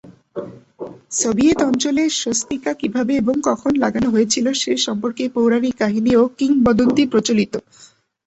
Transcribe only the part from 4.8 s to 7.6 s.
সম্পর্কে পৌরাণিক কাহিনী ও কিংবদন্তি প্রচলিত।